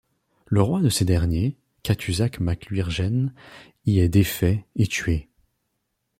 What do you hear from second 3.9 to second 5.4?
est défait et tué.